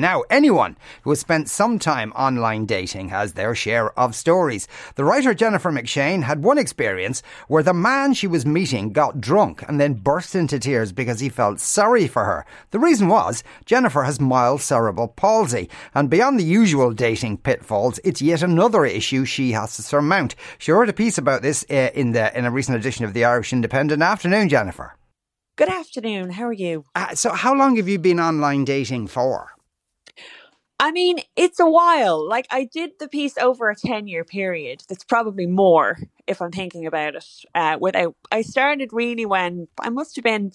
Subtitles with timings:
[0.00, 4.66] Now, anyone who has spent some time online dating has their share of stories.
[4.94, 9.62] The writer Jennifer McShane had one experience where the man she was meeting got drunk
[9.68, 12.46] and then burst into tears because he felt sorry for her.
[12.70, 18.22] The reason was Jennifer has mild cerebral palsy, and beyond the usual dating pitfalls, it's
[18.22, 20.34] yet another issue she has to surmount.
[20.56, 23.26] She wrote a piece about this uh, in the in a recent edition of the
[23.26, 24.00] Irish Independent.
[24.00, 24.96] Afternoon, Jennifer.
[25.56, 26.30] Good afternoon.
[26.30, 26.86] How are you?
[26.94, 29.59] Uh, so, how long have you been online dating for?
[30.82, 32.26] I mean, it's a while.
[32.26, 34.82] Like, I did the piece over a 10 year period.
[34.88, 37.26] That's probably more if I'm thinking about it.
[37.54, 40.52] Uh, without, I started really when I must have been,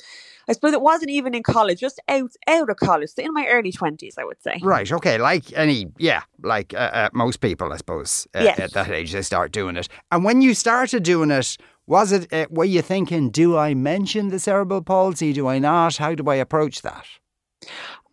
[0.49, 3.45] I suppose it wasn't even in college, just out, out of college, so in my
[3.47, 4.59] early 20s, I would say.
[4.63, 5.19] Right, okay.
[5.19, 8.59] Like any, yeah, like uh, uh, most people, I suppose, uh, Yes.
[8.59, 9.87] at that age, they start doing it.
[10.11, 11.55] And when you started doing it,
[11.85, 15.33] was it, uh, were you thinking, do I mention the cerebral palsy?
[15.33, 15.97] Do I not?
[15.97, 17.05] How do I approach that?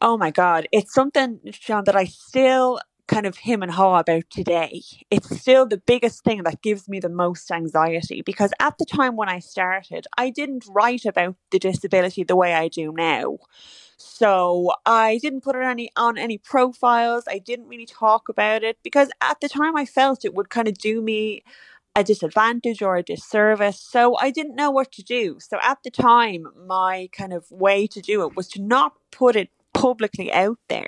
[0.02, 0.68] Oh my God.
[0.72, 4.82] It's something, Sean, that I still kind of him and haw about today.
[5.12, 9.16] It's still the biggest thing that gives me the most anxiety because at the time
[9.16, 13.38] when I started, I didn't write about the disability the way I do now.
[13.98, 17.24] So I didn't put it any on any profiles.
[17.28, 20.68] I didn't really talk about it because at the time I felt it would kind
[20.68, 21.44] of do me
[21.96, 23.80] a disadvantage or a disservice.
[23.80, 25.38] So I didn't know what to do.
[25.40, 29.36] So at the time, my kind of way to do it was to not put
[29.36, 30.86] it publicly out there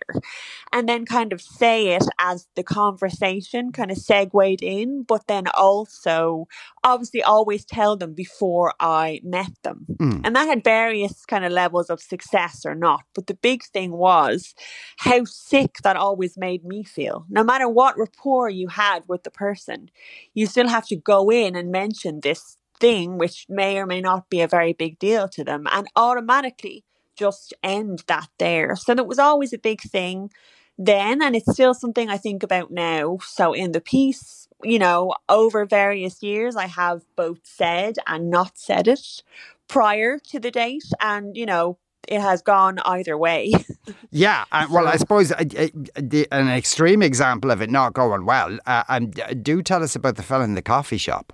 [0.72, 5.46] and then kind of say it as the conversation kind of segued in, but then
[5.54, 6.46] also
[6.82, 9.86] obviously always tell them before I met them.
[10.00, 10.20] Mm.
[10.24, 13.02] And that had various kind of levels of success or not.
[13.14, 14.54] But the big thing was
[14.98, 17.26] how sick that always made me feel.
[17.28, 19.90] No matter what rapport you had with the person,
[20.34, 24.28] you still have to go in and mention this thing, which may or may not
[24.28, 26.84] be a very big deal to them, and automatically
[27.16, 28.76] just end that there.
[28.76, 30.30] So that was always a big thing
[30.76, 33.18] then, and it's still something I think about now.
[33.24, 38.58] So in the piece, you know, over various years, I have both said and not
[38.58, 39.22] said it
[39.68, 43.52] prior to the date, and you know, it has gone either way.
[44.10, 48.24] Yeah, uh, well, I suppose uh, uh, the, an extreme example of it not going
[48.24, 48.58] well.
[48.64, 51.32] Uh, and uh, do tell us about the fella in the coffee shop.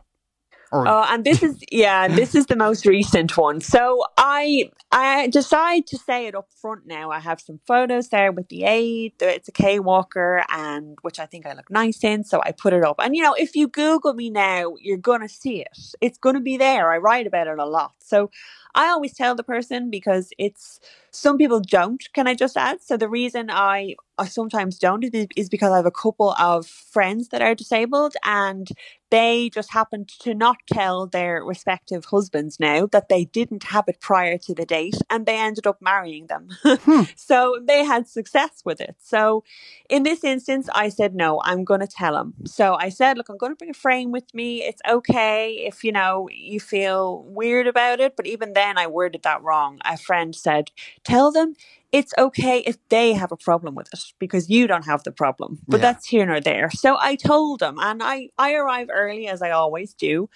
[0.72, 3.60] Or Oh, and this is yeah, this is the most recent one.
[3.60, 7.10] So I I decide to say it up front now.
[7.10, 9.14] I have some photos there with the aid.
[9.20, 12.22] It's a Kaye walker, and which I think I look nice in.
[12.24, 12.96] So I put it up.
[13.00, 15.76] And you know, if you Google me now, you're gonna see it.
[16.00, 16.92] It's gonna be there.
[16.92, 17.92] I write about it a lot.
[17.98, 18.30] So
[18.74, 22.02] I always tell the person because it's some people don't.
[22.14, 22.82] Can I just add?
[22.82, 26.66] So the reason I I sometimes don't is, is because I have a couple of
[26.66, 28.68] friends that are disabled and
[29.10, 33.98] they just happened to not tell their respective husbands now that they didn't have it
[34.00, 36.48] prior to the date and they ended up marrying them.
[36.62, 37.02] Hmm.
[37.16, 38.94] so they had success with it.
[39.00, 39.42] So
[39.88, 42.34] in this instance, I said, no, I'm going to tell them.
[42.44, 44.62] So I said, look, I'm going to bring a frame with me.
[44.62, 48.14] It's okay if, you know, you feel weird about it.
[48.16, 49.78] But even then, I worded that wrong.
[49.84, 50.70] A friend said,
[51.04, 51.54] tell them
[51.92, 55.58] it's okay if they have a problem with it because you don't have the problem.
[55.66, 55.92] But Yeah.
[55.92, 56.70] that's here nor there.
[56.70, 60.28] So I told them, and I, I arrive early as I always do,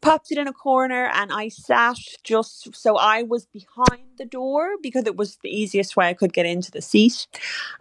[0.00, 4.70] popped it in a corner, and I sat just so I was behind the door
[4.82, 7.26] because it was the easiest way I could get into the seat.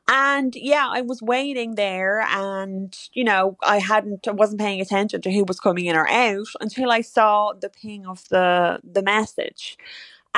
[0.08, 5.22] And yeah, I was waiting there, and you know, I hadn't, I wasn't paying attention
[5.22, 9.04] to who was coming in or out until I saw the ping of the the
[9.04, 9.78] message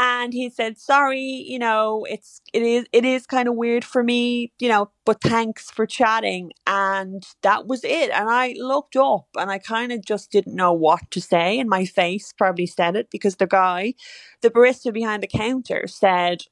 [0.02, 4.04] and he said sorry you know it's it is it is kind of weird for
[4.04, 6.52] me you know but thanks for chatting.
[6.68, 10.74] And that was it and i looked up and i kind of just didn't know
[10.74, 13.94] what to say and my face probably said it because the guy
[14.42, 16.44] the barista behind the counter said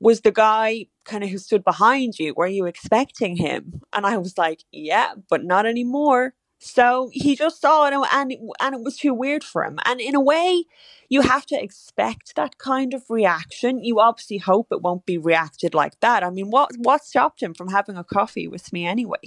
[0.00, 3.80] was the guy kind of who stood behind you were you expecting him?
[3.92, 6.34] And i was like yeah but not anymore
[6.64, 10.00] so he just saw it and it, and it was too weird for him and
[10.00, 10.64] in a way
[11.12, 13.84] you have to expect that kind of reaction.
[13.84, 16.24] You obviously hope it won't be reacted like that.
[16.24, 19.20] I mean, what what stopped him from having a coffee with me anyway?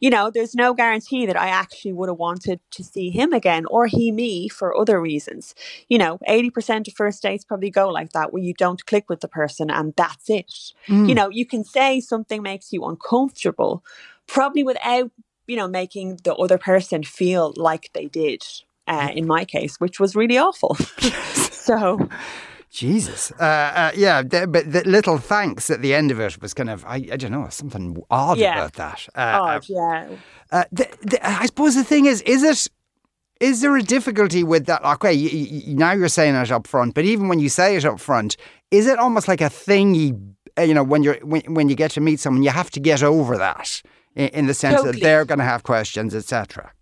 [0.00, 3.64] You know, there's no guarantee that I actually would have wanted to see him again
[3.66, 5.54] or he me for other reasons.
[5.88, 9.20] You know, 80% of first dates probably go like that where you don't click with
[9.20, 10.52] the person and that's it.
[10.88, 11.14] You mm.
[11.14, 13.84] know, you can say something makes you uncomfortable
[14.26, 15.10] probably without,
[15.50, 18.42] you know, making the other person feel like they did.
[18.86, 20.74] Uh, in my case, which was really awful.
[21.68, 22.08] so,
[22.70, 23.30] Jesus.
[23.38, 26.70] Uh, uh, yeah, th- but the little thanks at the end of it was kind
[26.70, 28.54] of, I, I don't know, something odd Yeah.
[28.58, 29.08] about that.
[29.14, 30.08] Uh, odd, yeah.
[30.50, 32.66] uh, the, the, I suppose the thing is, is it
[33.40, 34.84] Is there a difficulty with that?
[34.84, 37.84] Okay, you, you, now you're saying it up front, but even when you say it
[37.84, 38.36] up front,
[38.70, 40.12] is it almost like a thingy?
[40.58, 42.80] Uh, you know, when you're when, when you get to meet someone, you have to
[42.80, 43.82] get over that
[44.14, 44.92] in, in the sense totally.
[44.92, 46.72] that they're going to have questions, etc.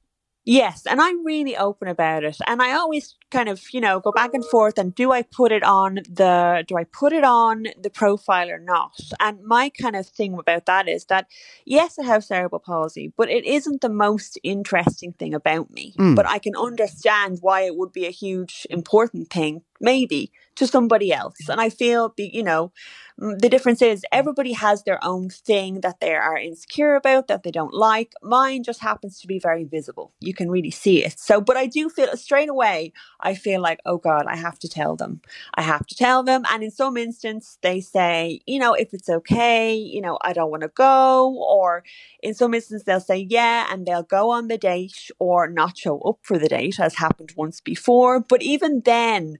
[0.50, 2.38] Yes, and I'm really open about it.
[2.46, 5.52] And I always kind of, you know, go back and forth and do I put
[5.52, 8.98] it on the do I put it on the profile or not?
[9.20, 11.26] And my kind of thing about that is that
[11.66, 15.94] yes, I have cerebral palsy, but it isn't the most interesting thing about me.
[15.98, 16.16] Mm.
[16.16, 21.12] But I can understand why it would be a huge important thing maybe to somebody
[21.12, 21.48] else.
[21.48, 22.72] And I feel, you know,
[23.20, 27.44] mm, the difference is everybody has their own thing that they are insecure about, that
[27.44, 28.12] they don't like.
[28.22, 30.12] Mine just happens to be very visible.
[30.20, 31.18] You can really see it.
[31.18, 34.68] So, but I do feel straight away, I feel like, oh God, I have to
[34.68, 35.20] tell them.
[35.54, 36.44] I have to tell them.
[36.50, 40.50] And in some instance, they say, you know, if it's okay, you know, I don't
[40.50, 41.36] want to go.
[41.38, 41.84] Or
[42.20, 46.00] in some instance, they'll say, yeah, and they'll go on the date or not show
[46.00, 48.18] up for the date, as happened once before.
[48.18, 49.38] But even then,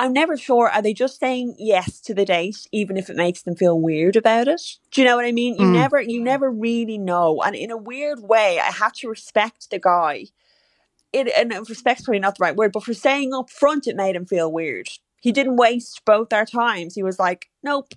[0.00, 0.70] I'm never sure.
[0.70, 4.16] Are they just saying yes to the date, even if it makes them feel weird
[4.16, 4.62] about it?
[4.90, 5.56] Do you know what I mean?
[5.56, 5.74] You mm.
[5.74, 7.42] never, you never really know.
[7.42, 10.28] And in a weird way, I have to respect the guy.
[11.12, 14.16] It and respect's probably not the right word, but for saying up front, it made
[14.16, 14.88] him feel weird.
[15.20, 16.94] He didn't waste both our times.
[16.94, 17.92] He was like, "Nope,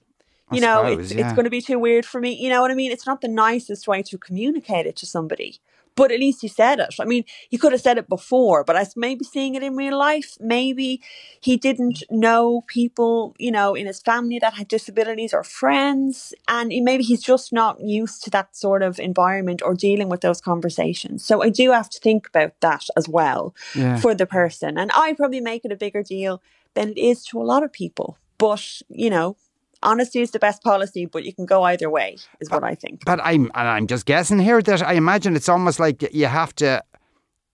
[0.52, 1.26] you know, suppose, it's, yeah.
[1.26, 2.34] it's going to be too weird for me.
[2.34, 2.92] You know what I mean?
[2.92, 5.62] It's not the nicest way to communicate it to somebody
[5.96, 6.96] but at least he said it.
[7.00, 9.98] I mean, he could have said it before, but I maybe seeing it in real
[9.98, 11.02] life, maybe
[11.40, 16.70] he didn't know people, you know, in his family that had disabilities or friends, and
[16.84, 21.24] maybe he's just not used to that sort of environment or dealing with those conversations.
[21.24, 23.98] So I do have to think about that as well yeah.
[23.98, 26.42] for the person, and I probably make it a bigger deal
[26.74, 28.18] than it is to a lot of people.
[28.38, 29.38] But you know,
[29.84, 33.06] honesty is the best policy, but you can go either way, is what I think.
[33.06, 36.56] But I'm and I'm just guessing here that I imagine it's almost like you have
[36.56, 36.84] to.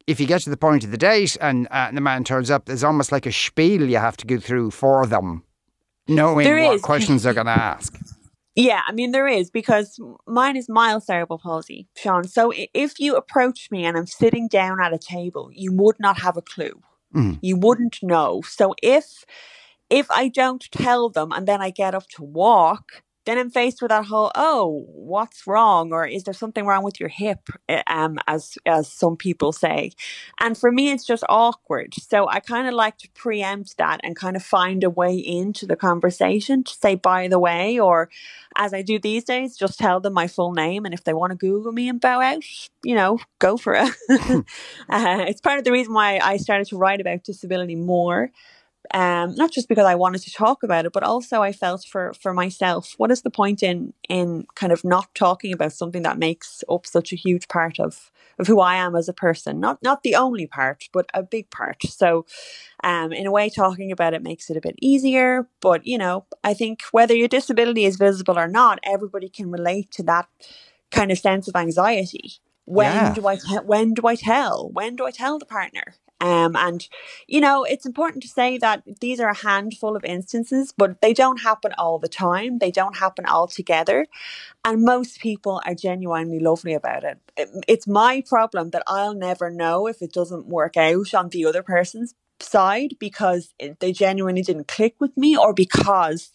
[0.08, 2.66] If you get to the point of the date and, uh, the man turns up,
[2.66, 5.44] there's almost like a spiel you have to go through for them,
[6.08, 6.82] knowing there what is.
[6.82, 7.96] questions they're going to ask.
[8.56, 12.24] Yeah, I mean, there is because mine is mild cerebral palsy, Sean.
[12.24, 16.20] So if you approach me and I'm sitting down at a table, you would not
[16.22, 16.82] have a clue.
[17.16, 17.40] Mm.
[17.42, 18.42] You wouldn't know.
[18.46, 19.24] So if
[19.90, 23.82] if I don't tell them and then I get up to walk, then I'm faced
[23.82, 25.94] with that whole, oh, what's wrong?
[25.94, 27.50] Or is there something wrong with your hip?
[27.68, 29.92] Eh, um, as, as some people say.
[30.40, 31.94] And for me, it's just awkward.
[31.94, 35.68] So I kind of like to preempt that and kind of find a way into
[35.68, 38.10] the conversation to say, by the way, or
[38.56, 40.86] as I do these days, just tell them my full name.
[40.86, 42.44] And if they want to Google me and bow out,
[42.84, 43.94] you know, go for it.
[44.90, 48.32] uh, it's part of the reason why I started to write about disability more
[48.94, 52.14] um, not just because I wanted to talk about it, but also I felt for
[52.14, 56.18] for myself, what is the point in in kind of not talking about something that
[56.18, 59.60] makes up such a huge part of of who I am as a person?
[59.60, 61.84] Not not the only part, but a big part.
[61.84, 62.26] So,
[62.84, 65.48] um, in a way, talking about it makes it a bit easier.
[65.62, 69.92] But you know, I think whether your disability is visible or not, everybody can relate
[69.92, 70.28] to that
[70.92, 72.40] kind of sense of anxiety
[72.70, 73.14] when yeah.
[73.14, 74.70] do I te- when do I tell?
[74.72, 75.96] When do I tell the partner?
[76.22, 76.88] Um, and,
[77.28, 81.14] you know, it's important to say that these are a handful of instances, but they
[81.14, 82.60] don't happen all the time.
[82.60, 84.06] They don't happen all together.
[84.66, 87.20] And most people are genuinely lovely about it.
[87.68, 91.64] It's my problem that I'll never know if it doesn't work out on the other
[91.64, 96.32] person's side because they genuinely didn't click with me or because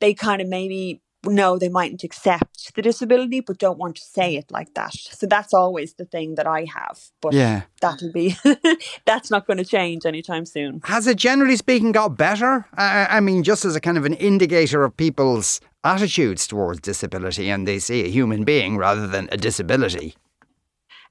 [0.00, 4.36] they kind of maybe know they mightn't accept the disability but don't want to say
[4.36, 4.94] it like that.
[4.94, 7.62] So that's always the thing that i have but yeah.
[7.80, 8.36] that'll be
[9.04, 10.80] that's not going to change anytime soon.
[10.84, 12.66] Has it generally speaking got better?
[12.74, 17.48] I, I mean just as a kind of an indicator of people's attitudes towards disability
[17.50, 20.16] and they see a human being rather than a disability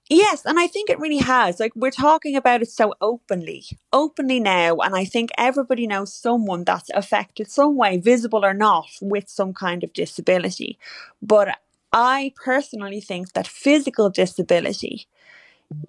[0.09, 1.59] Yes, and I think it really has.
[1.59, 6.63] Like we're talking about it so openly, openly now, and I think everybody knows someone
[6.63, 10.77] that's affected some way, visible or not, with some kind of disability.
[11.23, 11.57] But
[11.91, 15.07] I personally think that physical disability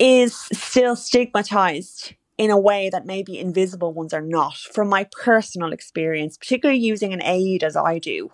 [0.00, 5.72] is still stigmatized in a way that maybe invisible ones are not from my personal
[5.72, 8.30] experience particularly using an aid as i do.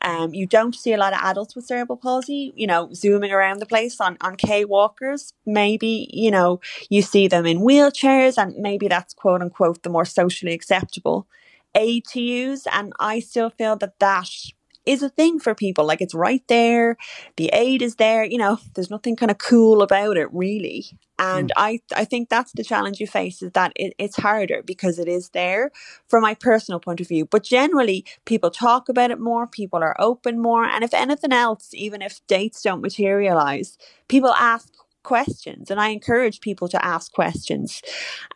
[0.00, 3.60] Um, you don't see a lot of adults with cerebral palsy you know zooming around
[3.60, 5.32] the place on on Kaye walkers.
[5.46, 10.04] Maybe you know you see them in wheelchairs and maybe that's quote unquote the more
[10.04, 11.26] socially acceptable
[11.74, 14.28] aid to use and i still feel that that
[14.86, 15.84] is a thing for people.
[15.84, 16.96] Like it's right there.
[17.36, 18.24] The aid is there.
[18.24, 20.86] You know, there's nothing kind of cool about it really.
[21.18, 21.52] And mm.
[21.56, 25.06] I, I think that's the challenge you face is that it, it's harder because it
[25.06, 25.70] is there
[26.08, 27.26] from my personal point of view.
[27.26, 30.64] But generally, people talk about it more, people are open more.
[30.64, 34.71] And if anything else, even if dates don't materialize, people ask
[35.02, 37.82] questions and I encourage people to ask questions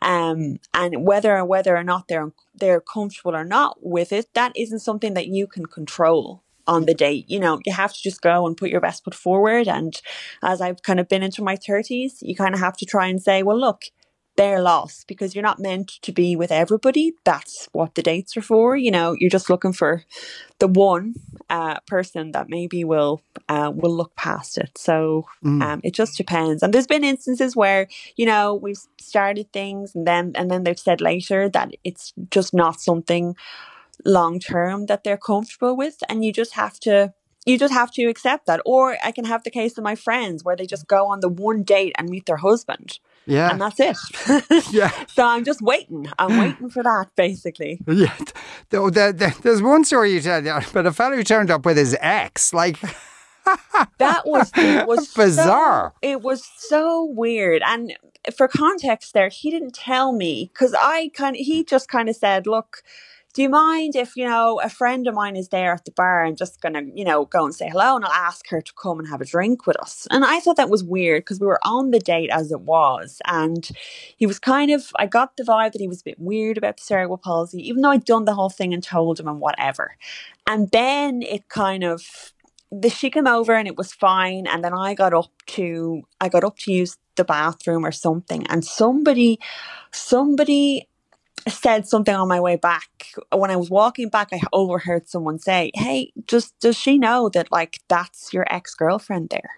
[0.01, 4.51] um and whether or whether or not they're they're comfortable or not with it that
[4.55, 7.25] isn't something that you can control on the date.
[7.29, 9.99] You know you have to just go and put your best foot forward and
[10.43, 13.21] as I've kind of been into my 30s you kind of have to try and
[13.21, 13.83] say well look
[14.37, 17.13] their loss because you're not meant to be with everybody.
[17.25, 18.77] That's what the dates are for.
[18.77, 20.03] You know, you're just looking for
[20.59, 21.15] the one
[21.49, 24.77] uh, person that maybe will uh, will look past it.
[24.77, 25.61] So mm.
[25.61, 26.63] um, it just depends.
[26.63, 30.79] And there's been instances where you know we've started things and then and then they've
[30.79, 33.35] said later that it's just not something
[34.05, 37.13] long term that they're comfortable with, and you just have to
[37.47, 38.61] you just have to accept that.
[38.65, 41.29] Or I can have the case of my friends where they just go on the
[41.29, 42.99] one date and meet their husband.
[43.27, 43.51] Yeah.
[43.51, 43.97] And that's it.
[44.71, 44.91] yeah.
[45.07, 46.07] So I'm just waiting.
[46.17, 47.79] I'm waiting for that, basically.
[47.87, 48.17] Yeah.
[48.73, 51.77] Oh, the, there's one story you tell, uh, but a fellow who turned up with
[51.77, 52.79] his ex, like.
[53.97, 54.51] that was
[54.85, 55.93] was bizarre.
[56.03, 57.61] So, it was so weird.
[57.65, 57.93] And
[58.35, 62.17] for context, there, he didn't tell me because I kind of he just kind of
[62.17, 62.83] said, "Look,
[63.37, 66.23] do you mind if, you know, a friend of mine is there at the bar
[66.23, 68.97] and just gonna, you know, go and say hello and I'll ask her to come
[68.97, 70.07] and have a drink with us?
[70.09, 73.21] And I thought that was weird because we were on the date as it was.
[73.27, 73.69] And
[74.17, 76.77] he was kind of, I got the vibe that he was a bit weird about
[76.77, 79.97] the cerebral palsy, even though I'd done the whole thing and told him and whatever.
[80.47, 82.33] And then it kind of,
[82.71, 84.47] the, she came over and it was fine.
[84.47, 88.47] And then I got up to, I got up to use the bathroom or something.
[88.47, 89.39] And somebody,
[89.91, 90.87] somebody
[91.47, 92.89] said something on my way back
[93.31, 94.29] when I was walking back.
[94.31, 99.29] I overheard someone say, "Hey, just does she know that like that's your ex girlfriend
[99.29, 99.51] there?"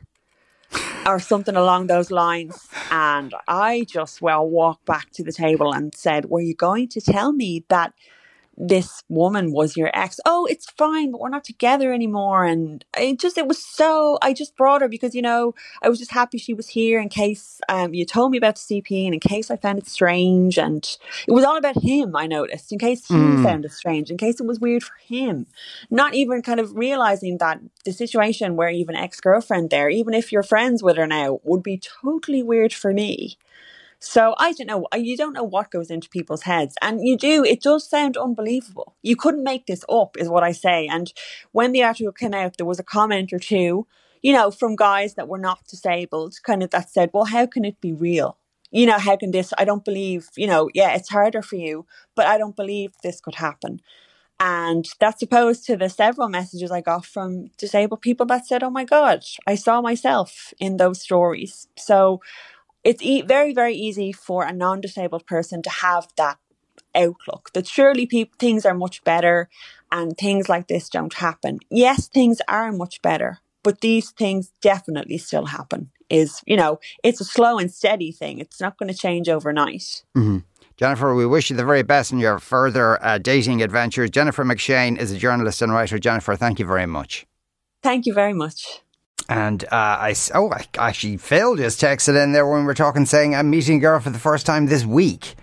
[1.06, 2.68] or something along those lines.
[2.92, 7.02] And I just well walked back to the table and said, "Were you going to
[7.02, 7.94] tell me that?"
[8.60, 10.20] This woman was your ex.
[10.26, 12.44] Oh, it's fine, but we're not together anymore.
[12.44, 15.98] And it just, it was so, I just brought her because, you know, I was
[15.98, 19.14] just happy she was here in case um, you told me about the CP and
[19.14, 20.58] in case I found it strange.
[20.60, 20.86] And
[21.26, 23.44] it was all about him, I noticed, in case he mm.
[23.44, 25.48] found it strange, in case it was weird for him.
[25.90, 29.90] Not even kind of realizing that the situation where you have an ex girlfriend there,
[29.90, 33.38] even if you're friends with her now, would be totally weird for me.
[34.00, 34.88] So I don't know.
[34.96, 36.76] You don't know what goes into people's heads.
[36.82, 38.96] And you do, it does sound unbelievable.
[39.02, 40.88] You couldn't make this up, is what I say.
[40.88, 41.12] And
[41.52, 43.88] when the article came out, there was a comment or two,
[44.22, 47.66] you know, from guys that were not disabled, kind of that said, well, how can
[47.66, 48.38] it be real?
[48.72, 51.86] You know, how can this, I don't believe, you know, yeah, it's harder for you,
[52.16, 53.82] but I don't believe this could happen.
[54.40, 58.70] And that's opposed to the several messages I got from disabled people that said, oh
[58.70, 61.68] my God, I saw myself in those stories.
[61.78, 62.22] So
[62.84, 66.38] it's e- very, very easy for a non disabled person to have that
[66.96, 68.06] outlook that surely
[68.40, 69.50] things are much better
[69.92, 71.60] and things like this don't happen.
[71.70, 75.92] Yes, things are much better, but these things definitely still happen.
[76.10, 78.40] Is, you know, it's a slow and steady thing.
[78.40, 80.04] It's not going to change overnight.
[80.18, 80.40] Mm-hmm.
[80.76, 84.10] Jennifer, we wish you the very best in your further uh, dating adventures.
[84.10, 86.00] Jennifer McShane is a journalist and writer.
[86.00, 87.28] Jennifer, thank you very much.
[87.84, 88.82] Thank you very much.
[89.30, 93.06] And uh, I oh, I, actually, Phil just texted in there when we were talking,
[93.06, 95.36] saying I'm meeting a girl for the first time this week.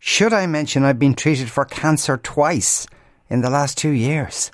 [0.00, 2.88] Should I mention I've been treated for cancer twice
[3.30, 4.50] in the last two years?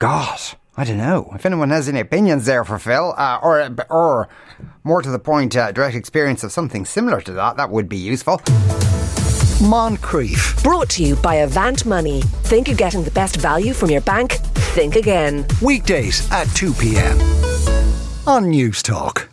[0.00, 0.40] God,
[0.76, 1.30] I don't know.
[1.32, 4.28] If anyone has any opinions there for Phil, uh, or or
[4.82, 7.98] more to the point, uh, direct experience of something similar to that, that would be
[7.98, 8.38] useful.
[9.62, 10.60] Moncrieff.
[10.64, 12.22] Brought to you by Avant Money.
[12.50, 14.32] Think you're getting the best value from your bank?
[14.74, 15.46] Think again.
[15.62, 17.51] Weekdays at 2 p.m
[18.26, 19.31] on Newstalk.